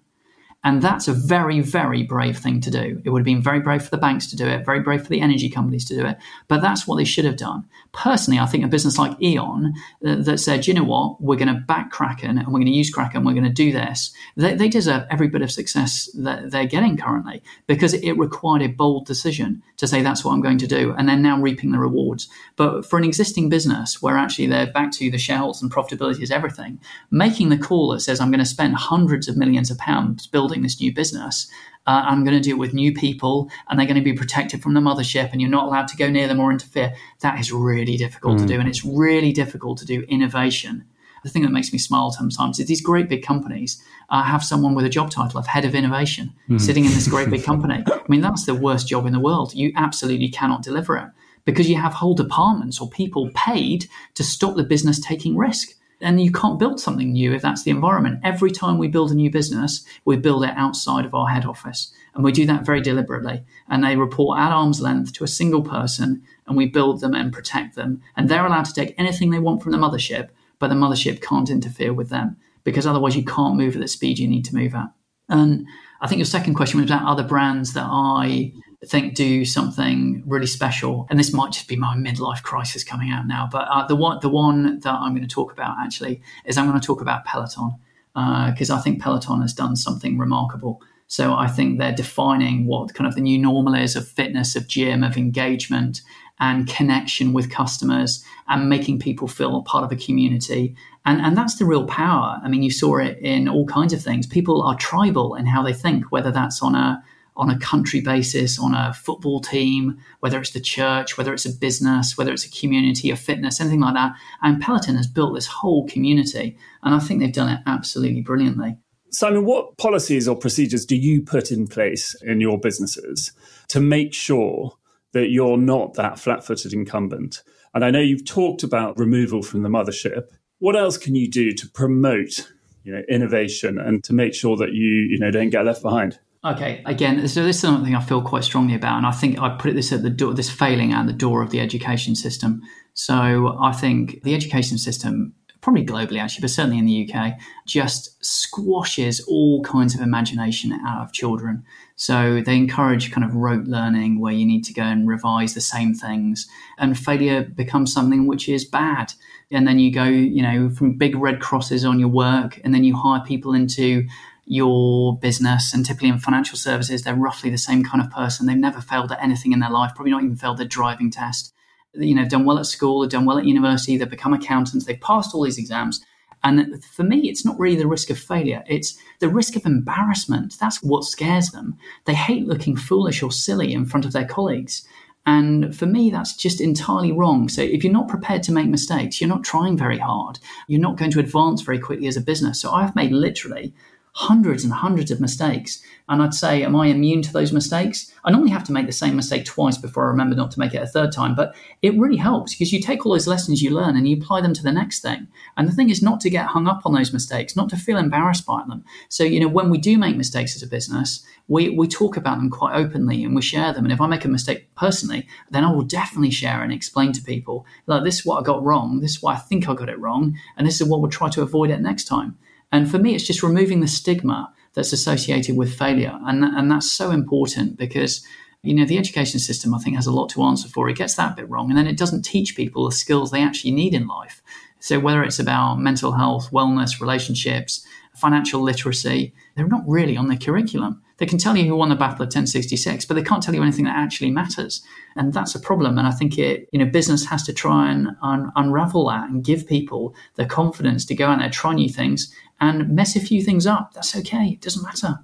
[0.62, 3.00] And that's a very, very brave thing to do.
[3.02, 5.08] It would have been very brave for the banks to do it, very brave for
[5.08, 6.18] the energy companies to do it.
[6.48, 7.64] But that's what they should have done.
[7.92, 9.72] Personally, I think a business like E.ON
[10.06, 12.72] uh, that said, you know what, we're going to back Kraken and we're going to
[12.72, 16.50] use Kraken, we're going to do this, they, they deserve every bit of success that
[16.50, 20.58] they're getting currently because it required a bold decision to say, that's what I'm going
[20.58, 20.94] to do.
[20.96, 22.28] And they're now reaping the rewards.
[22.56, 26.30] But for an existing business where actually they're back to the shareholders and profitability is
[26.30, 26.78] everything,
[27.10, 30.49] making the call that says, I'm going to spend hundreds of millions of pounds building
[30.50, 31.48] building this new business.
[31.86, 34.62] Uh, I'm going to do it with new people, and they're going to be protected
[34.62, 36.92] from the mothership, and you're not allowed to go near them or interfere.
[37.20, 38.40] That is really difficult mm.
[38.42, 40.84] to do, and it's really difficult to do innovation.
[41.22, 44.74] The thing that makes me smile sometimes is these great big companies uh, have someone
[44.74, 46.60] with a job title of head of innovation mm.
[46.60, 47.82] sitting in this great big company.
[47.86, 49.54] I mean, that's the worst job in the world.
[49.54, 51.08] You absolutely cannot deliver it
[51.44, 56.20] because you have whole departments or people paid to stop the business taking risk and
[56.20, 58.20] you can't build something new if that's the environment.
[58.24, 61.92] Every time we build a new business, we build it outside of our head office.
[62.14, 63.44] And we do that very deliberately.
[63.68, 67.32] And they report at arm's length to a single person, and we build them and
[67.32, 68.00] protect them.
[68.16, 71.50] And they're allowed to take anything they want from the mothership, but the mothership can't
[71.50, 74.74] interfere with them because otherwise you can't move at the speed you need to move
[74.74, 74.88] at.
[75.28, 75.66] And
[76.00, 78.52] I think your second question was about other brands that I
[78.86, 81.06] think do something really special.
[81.10, 84.18] And this might just be my midlife crisis coming out now, but uh, the one
[84.22, 87.24] the one that I'm going to talk about actually is I'm going to talk about
[87.24, 87.74] Peloton
[88.14, 90.82] because uh, I think Peloton has done something remarkable.
[91.06, 94.68] So I think they're defining what kind of the new normal is of fitness, of
[94.68, 96.02] gym, of engagement,
[96.38, 100.74] and connection with customers, and making people feel part of a community.
[101.04, 102.40] And, and that's the real power.
[102.42, 104.26] I mean, you saw it in all kinds of things.
[104.26, 107.02] People are tribal in how they think, whether that's on a
[107.40, 111.52] on a country basis, on a football team, whether it's the church, whether it's a
[111.52, 114.12] business, whether it's a community of fitness, anything like that.
[114.42, 118.76] And Peloton has built this whole community, and I think they've done it absolutely brilliantly.
[119.10, 123.32] Simon, what policies or procedures do you put in place in your businesses
[123.68, 124.76] to make sure
[125.12, 127.42] that you're not that flat footed incumbent?
[127.72, 130.24] And I know you've talked about removal from the mothership.
[130.58, 132.52] What else can you do to promote
[132.84, 136.18] you know, innovation and to make sure that you, you know, don't get left behind?
[136.42, 139.50] Okay, again, so this is something I feel quite strongly about, and I think I
[139.58, 142.62] put this at the door, this failing at the door of the education system.
[142.94, 147.34] So I think the education system, probably globally actually, but certainly in the UK,
[147.66, 151.62] just squashes all kinds of imagination out of children.
[151.96, 155.60] So they encourage kind of rote learning where you need to go and revise the
[155.60, 156.48] same things,
[156.78, 159.12] and failure becomes something which is bad.
[159.50, 162.84] And then you go, you know, from big red crosses on your work, and then
[162.84, 164.06] you hire people into
[164.50, 168.46] your business and typically in financial services they're roughly the same kind of person.
[168.46, 171.54] They've never failed at anything in their life probably not even failed their driving test.
[171.94, 175.00] You know done well at school they've done well at university they've become accountants they've
[175.00, 176.04] passed all these exams.
[176.42, 178.64] And for me it's not really the risk of failure.
[178.66, 180.56] It's the risk of embarrassment.
[180.58, 181.78] That's what scares them.
[182.06, 184.84] They hate looking foolish or silly in front of their colleagues.
[185.26, 187.48] And for me, that's just entirely wrong.
[187.50, 190.96] So if you're not prepared to make mistakes, you're not trying very hard, you're not
[190.96, 192.60] going to advance very quickly as a business.
[192.60, 193.74] So I've made literally
[194.12, 195.82] hundreds and hundreds of mistakes.
[196.08, 198.12] And I'd say, am I immune to those mistakes?
[198.24, 200.74] I normally have to make the same mistake twice before I remember not to make
[200.74, 203.70] it a third time, but it really helps because you take all those lessons you
[203.70, 205.28] learn and you apply them to the next thing.
[205.56, 207.98] And the thing is not to get hung up on those mistakes, not to feel
[207.98, 208.84] embarrassed by them.
[209.08, 212.38] So, you know, when we do make mistakes as a business, we, we talk about
[212.38, 213.84] them quite openly and we share them.
[213.84, 217.22] And if I make a mistake personally, then I will definitely share and explain to
[217.22, 219.88] people, like, this is what I got wrong, this is why I think I got
[219.88, 222.36] it wrong, and this is what we'll try to avoid it next time.
[222.72, 226.18] And for me, it's just removing the stigma that's associated with failure.
[226.24, 228.24] And, and that's so important because,
[228.62, 230.88] you know, the education system, I think, has a lot to answer for.
[230.88, 231.70] It gets that bit wrong.
[231.70, 234.42] And then it doesn't teach people the skills they actually need in life.
[234.78, 240.36] So whether it's about mental health, wellness, relationships, financial literacy, they're not really on the
[240.36, 241.02] curriculum.
[241.18, 243.62] They can tell you who won the Battle of 1066, but they can't tell you
[243.62, 244.82] anything that actually matters.
[245.16, 245.98] And that's a problem.
[245.98, 249.44] And I think it, you know, business has to try and un- unravel that and
[249.44, 253.42] give people the confidence to go out there, try new things, and mess a few
[253.42, 253.94] things up.
[253.94, 254.50] That's okay.
[254.50, 255.20] It doesn't matter.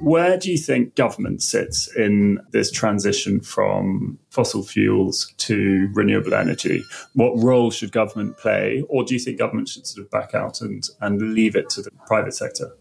[0.00, 6.82] Where do you think government sits in this transition from fossil fuels to renewable energy?
[7.12, 8.82] What role should government play?
[8.88, 11.82] Or do you think government should sort of back out and, and leave it to
[11.82, 12.74] the private sector?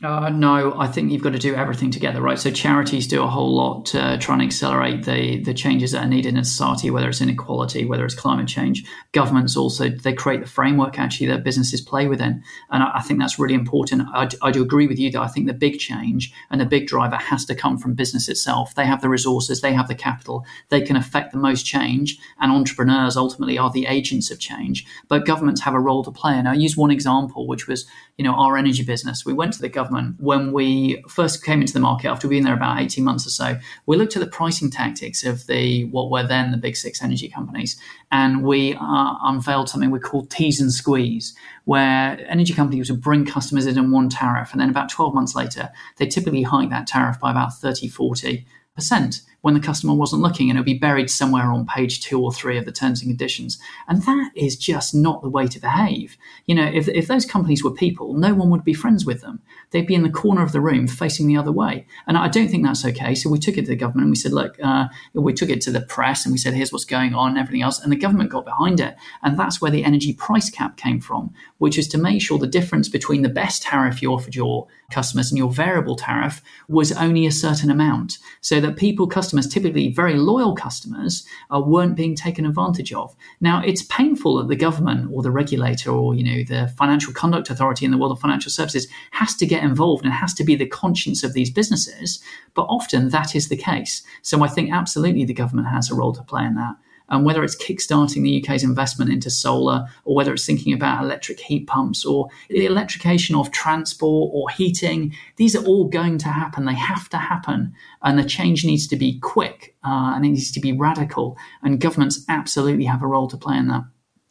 [0.00, 2.38] Uh, no, I think you've got to do everything together, right?
[2.38, 6.08] So charities do a whole lot to try and accelerate the the changes that are
[6.08, 8.84] needed in society, whether it's inequality, whether it's climate change.
[9.10, 13.18] Governments also they create the framework actually that businesses play within, and I, I think
[13.18, 14.02] that's really important.
[14.14, 16.86] I, I, do agree with you that I think the big change and the big
[16.86, 18.76] driver has to come from business itself.
[18.76, 22.52] They have the resources, they have the capital, they can affect the most change, and
[22.52, 24.86] entrepreneurs ultimately are the agents of change.
[25.08, 27.84] But governments have a role to play, and I use one example, which was
[28.16, 29.26] you know our energy business.
[29.26, 32.44] We went to the government government, when we first came into the market after being
[32.44, 36.10] there about 18 months or so, we looked at the pricing tactics of the what
[36.10, 40.60] were then the big six energy companies, and we uh, unveiled something we called tease
[40.60, 44.90] and squeeze, where energy companies would bring customers in on one tariff, and then about
[44.90, 49.60] 12 months later, they typically hike that tariff by about 30, 40 percent when the
[49.60, 52.72] customer wasn't looking and it'll be buried somewhere on page two or three of the
[52.72, 53.58] terms and conditions.
[53.86, 56.16] And that is just not the way to behave.
[56.46, 59.40] You know, if, if those companies were people, no one would be friends with them.
[59.70, 61.86] They'd be in the corner of the room facing the other way.
[62.06, 63.14] And I don't think that's okay.
[63.14, 65.60] So we took it to the government and we said, look, uh, we took it
[65.62, 67.80] to the press and we said, here's what's going on and everything else.
[67.80, 68.96] And the government got behind it.
[69.22, 72.46] And that's where the energy price cap came from, which is to make sure the
[72.46, 77.26] difference between the best tariff you offered your customers and your variable tariff was only
[77.26, 82.46] a certain amount so that people, customers, typically very loyal customers, uh, weren't being taken
[82.46, 83.14] advantage of.
[83.40, 87.50] Now, it's painful that the government or the regulator or, you know, the financial conduct
[87.50, 90.56] authority in the world of financial services has to get involved and has to be
[90.56, 92.20] the conscience of these businesses.
[92.54, 94.02] But often that is the case.
[94.22, 96.76] So I think absolutely the government has a role to play in that
[97.08, 101.40] and whether it's kickstarting the UK's investment into solar, or whether it's thinking about electric
[101.40, 106.64] heat pumps, or the electrification of transport or heating, these are all going to happen.
[106.64, 110.52] They have to happen, and the change needs to be quick uh, and it needs
[110.52, 111.36] to be radical.
[111.62, 113.84] And governments absolutely have a role to play in that.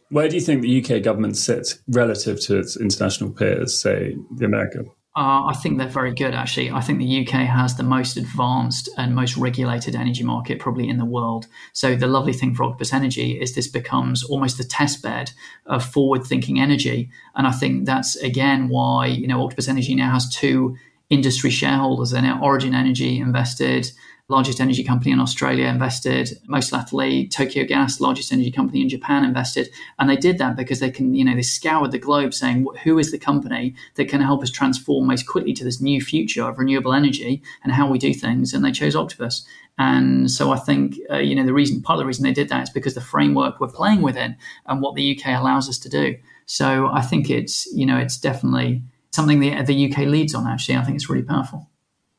[0.10, 4.46] Where do you think the UK government sits relative to its international peers, say the
[4.46, 4.90] American?
[5.18, 6.70] Uh, I think they're very good, actually.
[6.70, 11.00] I think the UK has the most advanced and most regulated energy market probably in
[11.00, 11.48] the world.
[11.74, 15.32] So, the lovely thing for Octopus Energy is this becomes almost the test bed
[15.66, 17.10] of forward thinking energy.
[17.36, 20.78] And I think that's, again, why, you know, Octopus Energy now has two
[21.10, 22.40] industry shareholders in it.
[22.40, 23.92] Origin Energy invested
[24.30, 26.38] largest energy company in Australia invested.
[26.48, 29.70] Most latterly, Tokyo Gas, largest energy company in Japan, invested.
[30.00, 33.00] And they did that because they can, you know, they scoured the globe saying, who
[33.00, 36.58] is the company that can help us transform most quickly to this new future of
[36.58, 38.54] renewable energy and how we do things?
[38.54, 39.46] And they chose Octopus.
[39.78, 42.50] And so I think, uh, you know, the reason, part of the reason they did
[42.50, 44.36] that is because the framework we're playing within
[44.66, 46.18] and what the UK allows us to do.
[46.48, 50.78] So I think it's, you know, it's definitely something the, the UK leads on, actually.
[50.78, 51.70] I think it's really powerful.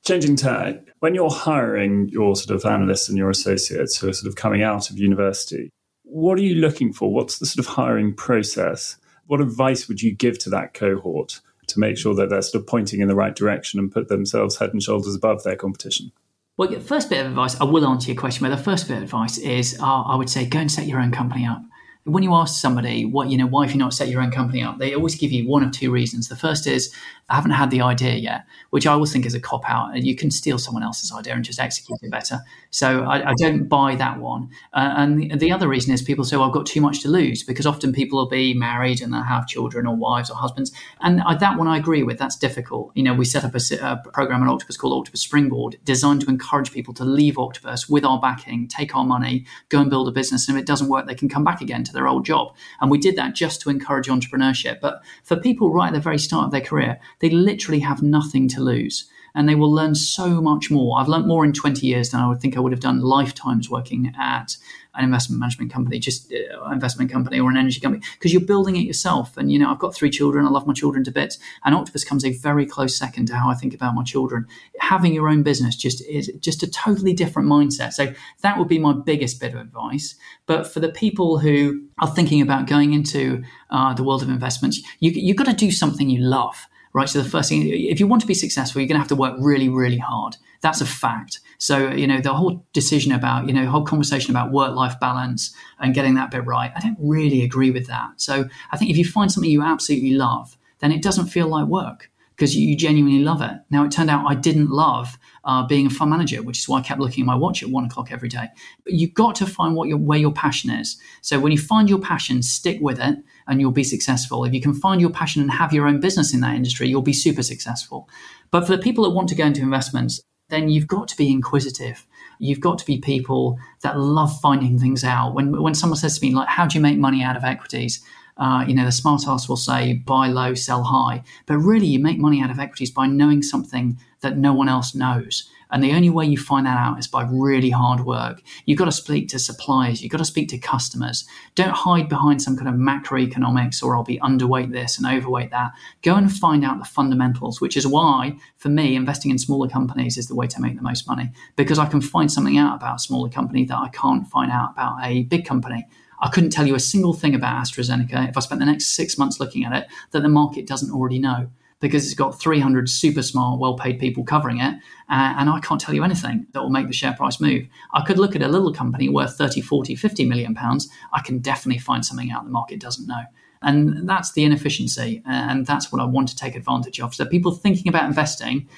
[0.07, 4.29] Changing tack, when you're hiring your sort of analysts and your associates who are sort
[4.29, 5.71] of coming out of university,
[6.03, 7.13] what are you looking for?
[7.13, 8.97] What's the sort of hiring process?
[9.27, 12.67] What advice would you give to that cohort to make sure that they're sort of
[12.67, 16.11] pointing in the right direction and put themselves head and shoulders above their competition?
[16.57, 19.03] Well, first bit of advice, I will answer your question, but the first bit of
[19.05, 21.63] advice is uh, I would say go and set your own company up
[22.05, 24.63] when you ask somebody what you know why have you not set your own company
[24.63, 26.29] up they always give you one of two reasons.
[26.29, 26.93] The first is
[27.29, 29.95] i haven't had the idea yet which i always think is a cop out.
[29.95, 32.41] And you can steal someone else's idea and just execute it better.
[32.71, 34.49] So i, I don't buy that one.
[34.73, 37.09] Uh, and the, the, other reason is people say well, i've got too much to
[37.09, 40.73] lose because often people will be married and they'll have children or wives or husbands.
[41.01, 42.19] And I, that one i agree with.
[42.19, 42.93] That's difficult.
[42.95, 46.29] You know we set up a, a program at octopus called octopus springboard designed to
[46.29, 50.13] encourage people to leave octopus with our backing take our money go and build a
[50.13, 52.55] business and if it doesn't work they can come back again their old job.
[52.81, 54.81] And we did that just to encourage entrepreneurship.
[54.81, 58.49] But for people right at the very start of their career, they literally have nothing
[58.49, 60.99] to lose and they will learn so much more.
[60.99, 63.71] I've learned more in 20 years than I would think I would have done lifetimes
[63.71, 64.57] working at
[64.99, 68.77] an investment management company, just uh, investment company or an energy company, because you're building
[68.77, 69.37] it yourself.
[69.37, 70.45] And you know, I've got three children.
[70.45, 73.49] I love my children to bits, and Octopus comes a very close second to how
[73.49, 74.47] I think about my children.
[74.81, 77.93] Having your own business just is just a totally different mindset.
[77.93, 80.17] So that would be my biggest bit of advice.
[80.47, 84.81] But for the people who are thinking about going into uh, the world of investments,
[85.01, 87.09] you, you've got to do something you love right?
[87.09, 89.15] So the first thing, if you want to be successful, you're going to have to
[89.15, 90.37] work really, really hard.
[90.61, 91.41] That's a fact.
[91.59, 95.55] So, you know, the whole decision about, you know, whole conversation about work life balance
[95.79, 98.21] and getting that bit right, I don't really agree with that.
[98.21, 101.67] So I think if you find something you absolutely love, then it doesn't feel like
[101.67, 103.51] work because you genuinely love it.
[103.69, 106.79] Now, it turned out I didn't love uh, being a fund manager, which is why
[106.79, 108.47] I kept looking at my watch at one o'clock every day.
[108.85, 110.99] But you've got to find what your, where your passion is.
[111.21, 113.19] So when you find your passion, stick with it
[113.49, 114.45] and you'll be successful.
[114.45, 117.03] If you can find your passion and have your own business in that industry, you'll
[117.03, 118.09] be super successful.
[118.53, 121.31] But for the people that want to go into investments, then you've got to be
[121.31, 122.07] inquisitive.
[122.39, 125.35] You've got to be people that love finding things out.
[125.35, 128.03] When when someone says to me like, "How do you make money out of equities?"
[128.37, 131.23] Uh, you know, the smart ass will say buy low, sell high.
[131.47, 134.95] But really, you make money out of equities by knowing something that no one else
[134.95, 135.49] knows.
[135.71, 138.43] And the only way you find that out is by really hard work.
[138.65, 141.27] You've got to speak to suppliers, you've got to speak to customers.
[141.55, 145.73] Don't hide behind some kind of macroeconomics or I'll be underweight this and overweight that.
[146.03, 150.17] Go and find out the fundamentals, which is why, for me, investing in smaller companies
[150.17, 152.97] is the way to make the most money because I can find something out about
[152.97, 155.87] a smaller company that I can't find out about a big company.
[156.21, 159.19] I couldn't tell you a single thing about AstraZeneca if I spent the next six
[159.19, 161.51] months looking at it that the market doesn't already know
[161.81, 164.75] because it's got 300 super smart, well paid people covering it.
[165.09, 167.67] Uh, and I can't tell you anything that will make the share price move.
[167.95, 170.89] I could look at a little company worth 30, 40, 50 million pounds.
[171.13, 173.23] I can definitely find something out the market doesn't know.
[173.63, 175.23] And that's the inefficiency.
[175.27, 177.15] And that's what I want to take advantage of.
[177.15, 178.69] So, people thinking about investing,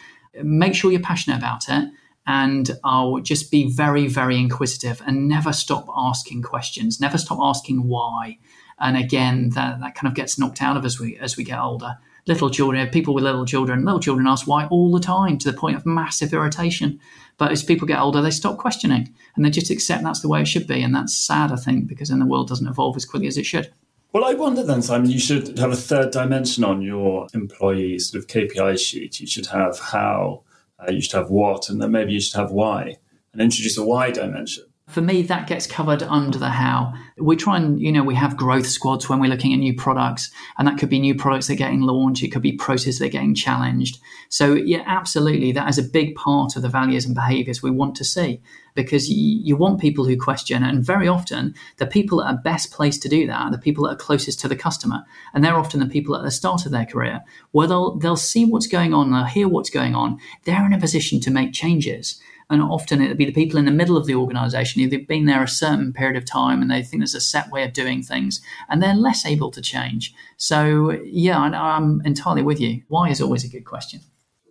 [0.42, 1.90] make sure you're passionate about it.
[2.26, 7.88] And I'll just be very, very inquisitive and never stop asking questions, never stop asking
[7.88, 8.38] why.
[8.78, 11.44] And again, that, that kind of gets knocked out of us as we, as we
[11.44, 15.38] get older little children, people with little children, little children ask why all the time
[15.38, 17.00] to the point of massive irritation.
[17.38, 20.42] But as people get older, they stop questioning and they just accept that's the way
[20.42, 20.82] it should be.
[20.82, 23.46] And that's sad, I think, because then the world doesn't evolve as quickly as it
[23.46, 23.72] should.
[24.12, 28.22] Well, I wonder then, Simon, you should have a third dimension on your employee sort
[28.22, 29.20] of KPI sheet.
[29.20, 30.42] You should have how,
[30.80, 32.96] uh, you should have what, and then maybe you should have why,
[33.32, 36.92] and introduce a why dimension for me, that gets covered under the how.
[37.16, 40.30] We try and, you know, we have growth squads when we're looking at new products,
[40.58, 42.22] and that could be new products that are getting launched.
[42.22, 44.00] It could be processes that are getting challenged.
[44.28, 47.94] So, yeah, absolutely, that is a big part of the values and behaviors we want
[47.96, 48.40] to see
[48.74, 50.62] because you, you want people who question.
[50.62, 53.84] And very often, the people that are best placed to do that are the people
[53.84, 55.04] that are closest to the customer.
[55.34, 57.20] And they're often the people at the start of their career
[57.52, 60.18] where they'll, they'll see what's going on, they'll hear what's going on.
[60.44, 62.20] They're in a position to make changes
[62.50, 65.42] and often it'll be the people in the middle of the organization they've been there
[65.42, 68.40] a certain period of time and they think there's a set way of doing things
[68.68, 70.12] and they're less able to change.
[70.36, 72.82] So yeah i'm entirely with you.
[72.88, 74.00] Why is always a good question.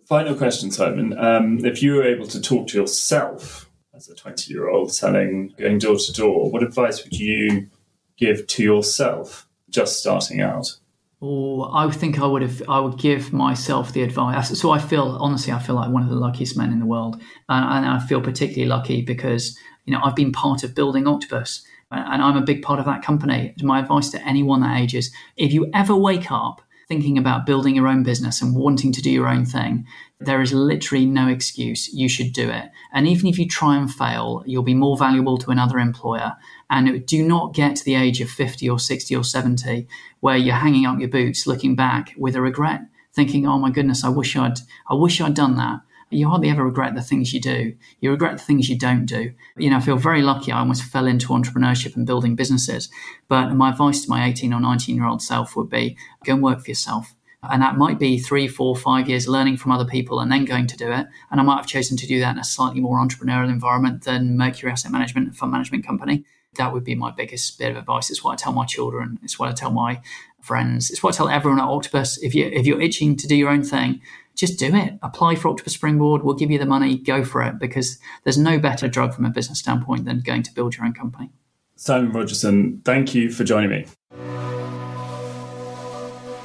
[0.06, 1.16] Final question simon.
[1.16, 5.54] Um, if you were able to talk to yourself as a 20 year old selling
[5.58, 7.68] going door to door what advice would you
[8.16, 10.76] give to yourself just starting out
[11.20, 14.58] or I think I would have, I would give myself the advice.
[14.58, 17.20] So I feel, honestly, I feel like one of the luckiest men in the world,
[17.48, 22.22] and, I feel particularly lucky because you know I've been part of building Octopus, and
[22.22, 23.54] I'm a big part of that company.
[23.62, 27.76] My advice to anyone that age is: if you ever wake up thinking about building
[27.76, 29.86] your own business and wanting to do your own thing,
[30.18, 31.92] there is literally no excuse.
[31.92, 32.64] You should do it.
[32.92, 36.32] And even if you try and fail, you'll be more valuable to another employer.
[36.70, 39.86] And do not get to the age of 50 or 60 or 70
[40.20, 44.04] where you're hanging up your boots, looking back with a regret, thinking, oh my goodness,
[44.04, 47.40] I wish I'd, I wish I'd done that you hardly ever regret the things you
[47.40, 47.74] do.
[48.00, 49.32] You regret the things you don't do.
[49.56, 50.50] You know, I feel very lucky.
[50.50, 52.88] I almost fell into entrepreneurship and building businesses.
[53.28, 56.42] But my advice to my 18 or 19 year old self would be go and
[56.42, 57.14] work for yourself.
[57.42, 60.66] And that might be three, four, five years learning from other people and then going
[60.66, 61.06] to do it.
[61.30, 64.36] And I might have chosen to do that in a slightly more entrepreneurial environment than
[64.36, 66.24] Mercury Asset Management, fund management company.
[66.56, 68.10] That would be my biggest bit of advice.
[68.10, 69.18] It's what I tell my children.
[69.22, 70.00] It's what I tell my
[70.42, 70.90] friends.
[70.90, 72.18] It's what I tell everyone at Octopus.
[72.22, 74.00] If you if you're itching to do your own thing,
[74.34, 74.94] just do it.
[75.02, 76.22] Apply for Octopus Springboard.
[76.22, 76.96] We'll give you the money.
[76.96, 80.52] Go for it because there's no better drug from a business standpoint than going to
[80.52, 81.30] build your own company.
[81.76, 83.86] Simon Rogerson, thank you for joining me.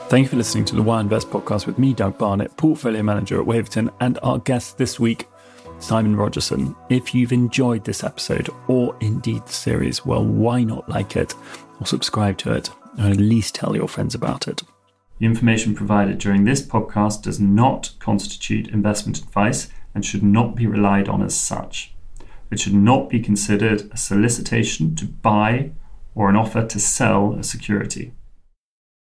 [0.08, 3.40] Thank you for listening to the Why Invest podcast with me, Doug Barnett, portfolio manager
[3.40, 5.28] at Waverton, and our guest this week,
[5.80, 6.76] Simon Rogerson.
[6.90, 11.36] If you've enjoyed this episode or indeed the series, well, why not like it
[11.80, 14.64] or subscribe to it, or at least tell your friends about it?
[15.20, 20.68] The information provided during this podcast does not constitute investment advice and should not be
[20.68, 21.94] relied on as such.
[22.52, 25.72] It should not be considered a solicitation to buy
[26.14, 28.14] or an offer to sell a security.